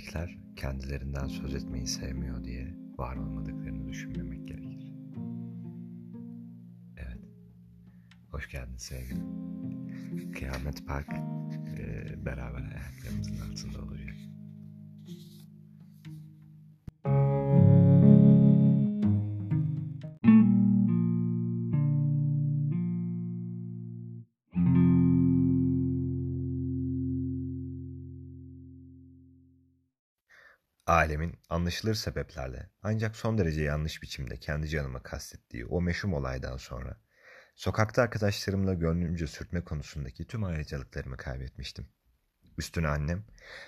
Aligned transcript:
Melekler 0.00 0.38
kendilerinden 0.56 1.26
söz 1.26 1.54
etmeyi 1.54 1.86
sevmiyor 1.86 2.44
diye 2.44 2.74
var 2.98 3.16
olmadıklarını 3.16 3.88
düşünmemek 3.88 4.48
gerekir. 4.48 4.94
Evet. 6.96 7.18
Hoş 8.30 8.50
geldin 8.50 8.76
sevgilim. 8.76 9.26
Kıyamet 10.32 10.86
Park 10.86 11.08
e, 11.78 12.14
beraber 12.26 12.62
ayaklarımızın 12.62 13.50
altında 13.50 13.82
olacak. 13.82 14.16
Alemin 30.90 31.38
anlaşılır 31.48 31.94
sebeplerle 31.94 32.70
ancak 32.82 33.16
son 33.16 33.38
derece 33.38 33.62
yanlış 33.62 34.02
biçimde 34.02 34.36
kendi 34.36 34.68
canıma 34.68 35.02
kastettiği 35.02 35.66
o 35.66 35.80
meşhum 35.80 36.14
olaydan 36.14 36.56
sonra 36.56 37.00
sokakta 37.54 38.02
arkadaşlarımla 38.02 38.74
gönlümce 38.74 39.26
sürtme 39.26 39.64
konusundaki 39.64 40.26
tüm 40.26 40.44
ayrıcalıklarımı 40.44 41.16
kaybetmiştim. 41.16 41.88
Üstüne 42.58 42.88
annem 42.88 43.24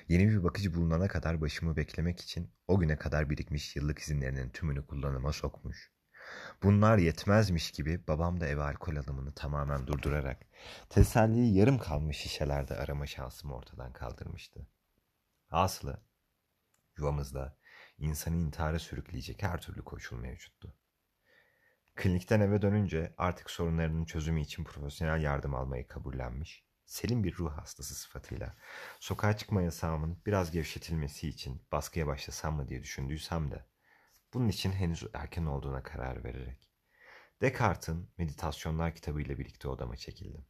yeni 0.09 0.29
bir 0.29 0.45
bakıcı 0.45 0.75
bulunana 0.75 1.09
kadar 1.09 1.41
başımı 1.41 1.77
beklemek 1.77 2.21
için 2.21 2.51
o 2.69 2.79
güne 2.79 2.97
kadar 2.97 3.31
birikmiş 3.31 3.77
yıllık 3.77 3.99
izinlerinin 3.99 4.51
tümünü 4.51 4.87
kullanıma 4.87 5.33
sokmuş. 5.33 5.91
Bunlar 6.63 6.99
yetmezmiş 6.99 7.71
gibi 7.71 8.07
babam 8.09 8.41
da 8.41 8.47
eve 8.47 8.63
alkol 8.63 8.97
alımını 8.97 9.35
tamamen 9.35 9.87
durdurarak 9.87 10.39
teselliyi 10.91 11.55
yarım 11.55 11.79
kalmış 11.79 12.17
şişelerde 12.17 12.77
arama 12.77 13.07
şansımı 13.07 13.55
ortadan 13.55 13.93
kaldırmıştı. 13.93 14.67
Aslı 15.51 16.12
Yuvamızda 16.97 17.59
insanı 17.99 18.37
intihara 18.37 18.79
sürükleyecek 18.79 19.43
her 19.43 19.61
türlü 19.61 19.85
koşul 19.85 20.17
mevcuttu. 20.17 20.75
Klinikten 21.95 22.41
eve 22.41 22.63
dönünce 22.63 23.15
artık 23.19 23.51
sorunlarının 23.51 24.05
çözümü 24.05 24.41
için 24.41 24.65
profesyonel 24.65 25.23
yardım 25.23 25.55
almayı 25.55 25.89
kabullenmiş, 25.89 26.65
selim 26.87 27.25
bir 27.25 27.37
ruh 27.37 27.53
hastası 27.53 27.95
sıfatıyla 27.95 28.57
sokağa 29.01 29.37
çıkma 29.37 29.63
yasağımın 29.63 30.23
biraz 30.27 30.51
gevşetilmesi 30.51 31.29
için 31.29 31.63
baskıya 31.73 32.07
başlasam 32.07 32.57
mı 32.57 32.69
diye 32.69 32.83
düşündüysem 32.83 33.51
de 33.51 33.67
bunun 34.35 34.49
için 34.49 34.73
henüz 34.73 35.07
erken 35.15 35.47
olduğuna 35.47 35.83
karar 35.83 36.25
vererek 36.25 36.73
Descartes'in 37.41 38.11
Meditasyonlar 38.19 38.95
kitabıyla 38.95 39.39
birlikte 39.39 39.69
odama 39.69 39.97
çekildim. 39.97 40.47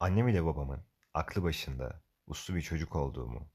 Annem 0.00 0.28
ile 0.28 0.44
babamın 0.44 0.84
aklı 1.14 1.42
başında 1.42 2.02
uslu 2.26 2.54
bir 2.54 2.62
çocuk 2.62 2.96
olduğumu 2.96 3.50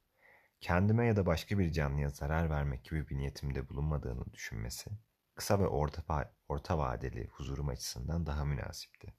kendime 0.64 1.06
ya 1.06 1.16
da 1.16 1.26
başka 1.26 1.60
bir 1.60 1.72
canlıya 1.72 2.10
zarar 2.10 2.50
vermek 2.50 2.84
gibi 2.84 3.10
bir 3.10 3.18
niyetimde 3.18 3.70
bulunmadığını 3.70 4.34
düşünmesi, 4.34 4.92
kısa 5.36 5.60
ve 5.60 5.68
orta, 5.68 6.34
orta 6.48 6.78
vadeli 6.78 7.28
huzurum 7.28 7.70
açısından 7.70 8.26
daha 8.26 8.46
münasipti. 8.46 9.14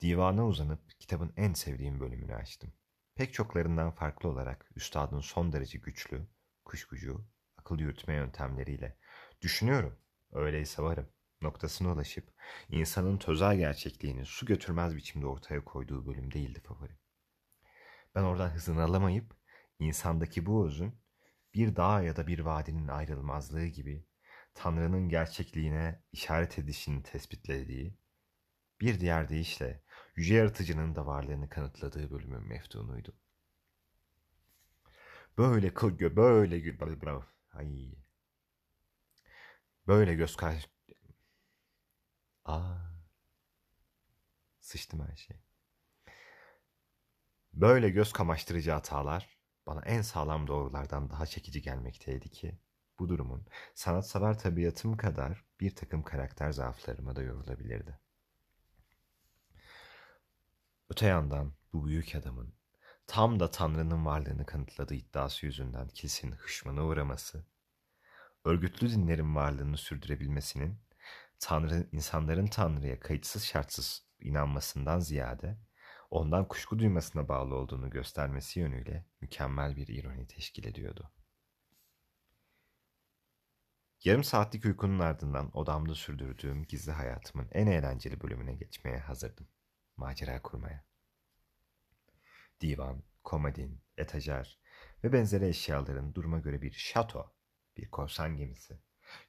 Divana 0.00 0.46
uzanıp 0.46 1.00
kitabın 1.00 1.32
en 1.36 1.52
sevdiğim 1.52 2.00
bölümünü 2.00 2.34
açtım. 2.34 2.72
Pek 3.14 3.34
çoklarından 3.34 3.90
farklı 3.90 4.28
olarak 4.28 4.70
üstadın 4.76 5.20
son 5.20 5.52
derece 5.52 5.78
güçlü, 5.78 6.26
kuşkucu, 6.64 7.24
akıl 7.56 7.78
yürütme 7.78 8.14
yöntemleriyle 8.14 8.98
düşünüyorum, 9.42 9.98
öyleyse 10.32 10.82
varım 10.82 11.08
noktasına 11.40 11.92
ulaşıp 11.92 12.32
insanın 12.68 13.18
tözel 13.18 13.56
gerçekliğini 13.56 14.26
su 14.26 14.46
götürmez 14.46 14.96
biçimde 14.96 15.26
ortaya 15.26 15.64
koyduğu 15.64 16.06
bölüm 16.06 16.32
değildi 16.32 16.60
favorim. 16.60 16.98
Ben 18.14 18.22
oradan 18.22 18.48
hızını 18.50 18.82
alamayıp 18.82 19.37
İnsandaki 19.78 20.46
bu 20.46 20.66
özün 20.66 21.00
bir 21.54 21.76
dağ 21.76 22.02
ya 22.02 22.16
da 22.16 22.26
bir 22.26 22.38
vadinin 22.38 22.88
ayrılmazlığı 22.88 23.66
gibi 23.66 24.06
Tanrı'nın 24.54 25.08
gerçekliğine 25.08 26.02
işaret 26.12 26.58
edişini 26.58 27.02
tespitlediği, 27.02 27.98
bir 28.80 29.00
diğer 29.00 29.28
deyişle 29.28 29.82
yüce 30.16 30.34
yaratıcının 30.34 30.94
da 30.94 31.06
varlığını 31.06 31.48
kanıtladığı 31.48 32.10
bölümün 32.10 32.48
meftunuydu. 32.48 33.16
Böyle 35.38 35.74
kıl 35.74 35.98
böyle 36.16 36.58
gül 36.60 36.78
ay 37.52 37.94
böyle 39.86 40.14
göz 40.14 40.36
karşı 40.36 40.68
aa 42.44 42.76
sıçtım 44.60 45.08
her 45.08 45.16
şey. 45.16 45.36
Böyle 47.52 47.90
göz 47.90 48.12
kamaştırıcı 48.12 48.70
hatalar 48.70 49.37
bana 49.68 49.80
en 49.80 50.02
sağlam 50.02 50.46
doğrulardan 50.46 51.10
daha 51.10 51.26
çekici 51.26 51.62
gelmekteydi 51.62 52.28
ki 52.28 52.58
bu 52.98 53.08
durumun 53.08 53.46
sanatsever 53.74 54.38
tabiatım 54.38 54.96
kadar 54.96 55.44
bir 55.60 55.76
takım 55.76 56.02
karakter 56.02 56.52
zaaflarıma 56.52 57.16
da 57.16 57.22
yorulabilirdi. 57.22 57.98
Öte 60.90 61.06
yandan 61.06 61.52
bu 61.72 61.86
büyük 61.86 62.14
adamın 62.14 62.54
tam 63.06 63.40
da 63.40 63.50
Tanrı'nın 63.50 64.06
varlığını 64.06 64.46
kanıtladığı 64.46 64.94
iddiası 64.94 65.46
yüzünden 65.46 65.88
kilisenin 65.88 66.32
hışmına 66.32 66.84
uğraması, 66.84 67.46
örgütlü 68.44 68.90
dinlerin 68.90 69.34
varlığını 69.34 69.76
sürdürebilmesinin 69.76 70.78
Tanrı, 71.38 71.88
insanların 71.92 72.46
Tanrı'ya 72.46 73.00
kayıtsız 73.00 73.44
şartsız 73.44 74.06
inanmasından 74.20 75.00
ziyade 75.00 75.58
ondan 76.10 76.48
kuşku 76.48 76.78
duymasına 76.78 77.28
bağlı 77.28 77.54
olduğunu 77.54 77.90
göstermesi 77.90 78.60
yönüyle 78.60 79.06
mükemmel 79.20 79.76
bir 79.76 79.88
ironi 79.88 80.26
teşkil 80.26 80.64
ediyordu. 80.64 81.12
Yarım 84.04 84.24
saatlik 84.24 84.64
uykunun 84.64 84.98
ardından 84.98 85.56
odamda 85.56 85.94
sürdürdüğüm 85.94 86.64
gizli 86.64 86.92
hayatımın 86.92 87.48
en 87.52 87.66
eğlenceli 87.66 88.20
bölümüne 88.20 88.54
geçmeye 88.54 88.98
hazırdım. 88.98 89.48
Macera 89.96 90.42
kurmaya. 90.42 90.84
Divan, 92.60 93.02
komodin, 93.24 93.82
etajer 93.96 94.58
ve 95.04 95.12
benzeri 95.12 95.46
eşyaların 95.46 96.14
duruma 96.14 96.38
göre 96.38 96.62
bir 96.62 96.72
şato, 96.72 97.34
bir 97.76 97.90
korsan 97.90 98.36
gemisi 98.36 98.80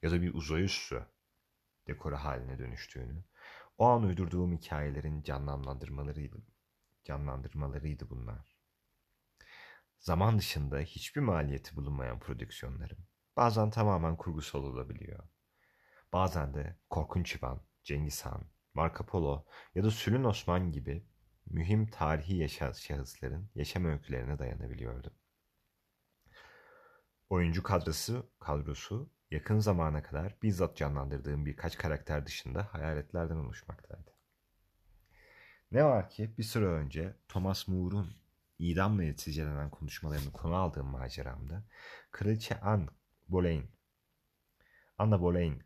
ya 0.01 0.11
da 0.11 0.21
bir 0.21 0.33
uzay 0.33 0.63
üssü 0.63 1.05
dekoru 1.87 2.15
haline 2.15 2.59
dönüştüğünü, 2.59 3.23
o 3.77 3.85
an 3.85 4.03
uydurduğum 4.03 4.53
hikayelerin 4.53 5.23
canlandırmalarıyla 5.23 6.37
canlandırmalarıydı 7.03 8.09
bunlar. 8.09 8.59
Zaman 9.99 10.37
dışında 10.37 10.79
hiçbir 10.79 11.21
maliyeti 11.21 11.75
bulunmayan 11.75 12.19
prodüksiyonlarım 12.19 13.07
bazen 13.39 13.69
tamamen 13.69 14.15
kurgusal 14.17 14.63
olabiliyor. 14.63 15.23
Bazen 16.13 16.53
de 16.53 16.79
Korkunç 16.89 17.35
İvan, 17.35 17.61
Cengiz 17.83 18.25
Han, 18.25 18.49
Marco 18.73 19.05
Polo 19.05 19.45
ya 19.75 19.83
da 19.83 19.91
Sülün 19.91 20.23
Osman 20.23 20.71
gibi 20.71 21.05
mühim 21.45 21.87
tarihi 21.87 22.37
yaşa 22.37 22.73
şahısların 22.73 23.49
yaşam 23.55 23.85
öykülerine 23.85 24.39
dayanabiliyordu. 24.39 25.15
Oyuncu 27.29 27.63
kadrosu, 27.63 28.31
kadrosu 28.39 29.11
yakın 29.31 29.59
zamana 29.59 30.03
kadar 30.03 30.37
bizzat 30.43 30.77
canlandırdığım 30.77 31.45
birkaç 31.45 31.77
karakter 31.77 32.25
dışında 32.25 32.73
hayaletlerden 32.73 33.35
oluşmaktaydı. 33.35 34.18
Ne 35.71 35.85
var 35.85 36.09
ki 36.09 36.37
bir 36.37 36.43
süre 36.43 36.65
önce 36.65 37.15
Thomas 37.27 37.67
More'un 37.67 38.15
idamla 38.59 39.01
neticelenen 39.01 39.69
konuşmalarını 39.69 40.31
konu 40.31 40.55
aldığım 40.55 40.87
maceramda 40.87 41.63
Kraliçe 42.11 42.59
Anne 42.59 42.87
Boleyn 43.27 43.63
Anna 44.97 45.21
Boleyn 45.21 45.61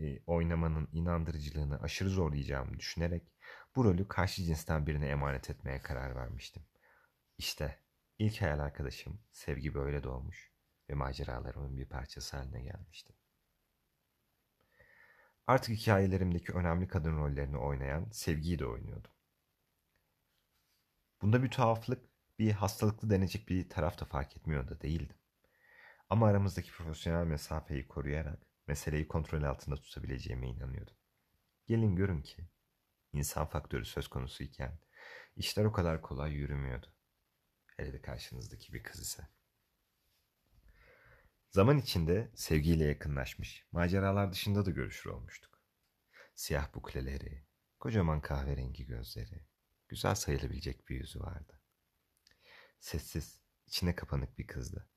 e, 0.00 0.20
oynamanın 0.26 0.88
inandırıcılığını 0.92 1.80
aşırı 1.82 2.10
zorlayacağımı 2.10 2.78
düşünerek 2.78 3.22
bu 3.76 3.84
rolü 3.84 4.08
karşı 4.08 4.42
cinsten 4.42 4.86
birine 4.86 5.08
emanet 5.08 5.50
etmeye 5.50 5.82
karar 5.82 6.16
vermiştim. 6.16 6.62
İşte 7.38 7.78
ilk 8.18 8.42
hayal 8.42 8.58
arkadaşım 8.58 9.20
Sevgi 9.32 9.74
böyle 9.74 10.02
doğmuş 10.02 10.52
ve 10.90 10.94
maceralarımın 10.94 11.76
bir 11.76 11.86
parçası 11.86 12.36
haline 12.36 12.62
gelmişti. 12.62 13.14
Artık 15.46 15.76
hikayelerimdeki 15.76 16.52
önemli 16.52 16.88
kadın 16.88 17.16
rollerini 17.16 17.58
oynayan 17.58 18.10
Sevgi'yi 18.10 18.58
de 18.58 18.66
oynuyordum. 18.66 19.10
Bunda 21.22 21.42
bir 21.42 21.50
tuhaflık, 21.50 22.08
bir 22.38 22.52
hastalıklı 22.52 23.10
denecek 23.10 23.48
bir 23.48 23.68
taraf 23.68 24.00
da 24.00 24.04
fark 24.04 24.36
etmiyor 24.36 24.68
da 24.68 24.80
değildim. 24.80 25.16
Ama 26.10 26.26
aramızdaki 26.28 26.72
profesyonel 26.72 27.24
mesafeyi 27.26 27.88
koruyarak 27.88 28.42
meseleyi 28.66 29.08
kontrol 29.08 29.42
altında 29.42 29.76
tutabileceğime 29.76 30.48
inanıyordum. 30.48 30.94
Gelin 31.66 31.96
görün 31.96 32.22
ki 32.22 32.48
insan 33.12 33.46
faktörü 33.46 33.84
söz 33.84 34.08
konusu 34.08 34.44
iken 34.44 34.78
işler 35.36 35.64
o 35.64 35.72
kadar 35.72 36.02
kolay 36.02 36.32
yürümüyordu. 36.32 36.86
Hele 37.76 37.92
de 37.92 38.02
karşınızdaki 38.02 38.72
bir 38.72 38.82
kız 38.82 39.00
ise. 39.00 39.28
Zaman 41.50 41.78
içinde 41.78 42.32
sevgiyle 42.34 42.84
yakınlaşmış, 42.84 43.66
maceralar 43.72 44.32
dışında 44.32 44.66
da 44.66 44.70
görüşür 44.70 45.10
olmuştuk. 45.10 45.62
Siyah 46.34 46.74
bukleleri, 46.74 47.46
kocaman 47.80 48.20
kahverengi 48.20 48.86
gözleri, 48.86 49.47
güzel 49.88 50.14
sayılabilecek 50.14 50.88
bir 50.88 50.96
yüzü 50.96 51.20
vardı. 51.20 51.60
Sessiz, 52.80 53.40
içine 53.66 53.94
kapanık 53.94 54.38
bir 54.38 54.46
kızdı. 54.46 54.88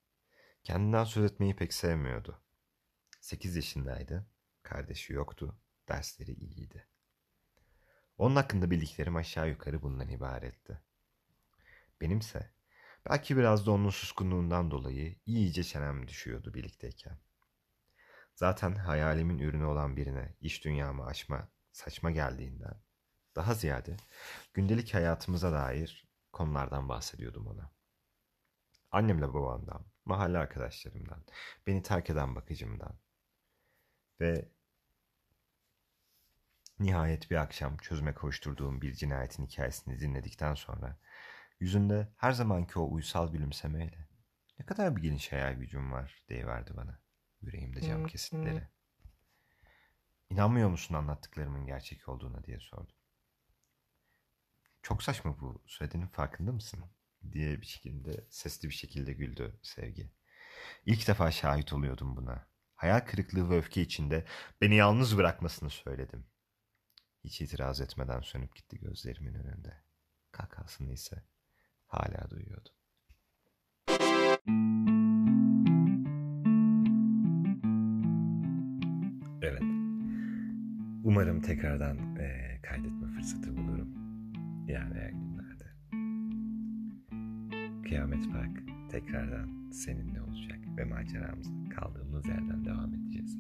Kendinden 0.64 1.04
söz 1.04 1.32
etmeyi 1.32 1.56
pek 1.56 1.74
sevmiyordu. 1.74 2.42
Sekiz 3.20 3.56
yaşındaydı, 3.56 4.28
kardeşi 4.64 5.14
yoktu, 5.14 5.60
dersleri 5.90 6.32
iyiydi. 6.32 6.88
Onun 8.18 8.36
hakkında 8.36 8.72
bildiklerim 8.72 9.16
aşağı 9.16 9.50
yukarı 9.50 9.82
bundan 9.82 10.10
ibaretti. 10.10 10.82
Benimse 12.02 12.52
belki 13.10 13.38
biraz 13.38 13.66
da 13.66 13.72
onun 13.72 13.90
suskunluğundan 13.90 14.72
dolayı 14.72 15.16
iyice 15.26 15.64
çenem 15.64 16.08
düşüyordu 16.08 16.54
birlikteyken. 16.54 17.20
Zaten 18.36 18.76
hayalimin 18.76 19.40
ürünü 19.40 19.66
olan 19.66 19.98
birine 19.98 20.36
iş 20.42 20.66
dünyamı 20.66 21.06
açma 21.06 21.50
saçma 21.72 22.12
geldiğinden 22.12 22.82
daha 23.36 23.54
ziyade 23.54 23.98
gündelik 24.54 24.94
hayatımıza 24.94 25.52
dair 25.52 26.08
konulardan 26.32 26.90
bahsediyordum 26.90 27.48
ona. 27.48 27.72
Annemle 28.92 29.34
babamdan, 29.34 29.86
mahalle 30.06 30.38
arkadaşlarımdan, 30.38 31.26
beni 31.68 31.84
terk 31.84 32.10
eden 32.10 32.36
bakıcımdan 32.36 33.00
ve 34.20 34.52
nihayet 36.80 37.32
bir 37.32 37.36
akşam 37.36 37.78
çözüme 37.78 38.14
koşturduğum 38.14 38.82
bir 38.82 38.94
cinayetin 38.94 39.46
hikayesini 39.46 40.00
dinledikten 40.00 40.54
sonra 40.54 40.98
yüzünde 41.60 42.08
her 42.18 42.32
zamanki 42.32 42.80
o 42.80 42.92
uysal 42.92 43.32
gülümsemeyle 43.32 44.08
ne 44.60 44.66
kadar 44.66 44.96
bir 44.96 45.02
geniş 45.02 45.32
hayal 45.32 45.54
gücüm 45.54 45.92
var 45.92 46.26
deyiverdi 46.30 46.76
bana 46.76 47.00
yüreğimde 47.42 47.82
cam 47.82 48.06
kesitleri. 48.06 48.68
İnanmıyor 50.30 50.70
musun 50.70 50.96
anlattıklarımın 50.96 51.66
gerçek 51.66 52.10
olduğuna 52.10 52.44
diye 52.44 52.60
sordum. 52.60 52.96
Çok 54.82 55.04
saçma 55.04 55.40
bu 55.40 55.64
söylediğinin 55.66 56.08
farkında 56.08 56.52
mısın? 56.52 56.86
diye 57.32 57.62
bir 57.62 57.66
şekilde 57.66 58.26
sesli 58.30 58.70
bir 58.70 58.74
şekilde 58.74 59.14
güldü 59.14 59.60
Sevgi. 59.62 60.12
İlk 60.86 61.08
defa 61.08 61.32
şahit 61.32 61.74
oluyordum 61.74 62.16
buna. 62.16 62.48
Hayal 62.76 63.00
kırıklığı 63.00 63.50
ve 63.50 63.58
öfke 63.58 63.82
içinde 63.82 64.26
beni 64.62 64.76
yalnız 64.76 65.18
bırakmasını 65.18 65.70
söyledim. 65.70 66.26
Hiç 67.24 67.42
itiraz 67.42 67.82
etmeden 67.82 68.22
sönüp 68.22 68.56
gitti 68.56 68.80
gözlerimin 68.80 69.34
önünde. 69.34 69.84
Kakasını 70.32 70.94
ise 70.94 71.24
hala 71.88 72.30
duyuyordum. 72.30 72.74
Evet. 79.42 79.64
Umarım 81.04 81.42
tekrardan 81.42 82.16
e, 82.16 82.42
bulurum. 82.64 82.91
Eğer 84.72 85.10
günlerde. 85.10 85.66
Kıyamet 87.84 88.32
Park 88.32 88.64
tekrardan 88.92 89.72
seninle 89.72 90.22
olacak 90.22 90.60
ve 90.78 90.86
maceramıza 90.86 91.52
kaldığımız 91.76 92.26
yerden 92.26 92.66
devam 92.66 92.94
edeceğiz. 92.94 93.38